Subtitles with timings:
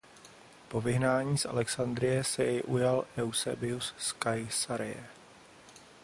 [0.69, 5.05] Po vyhnání z Alexandrie se jej ujal Eusebius z Kaisareie.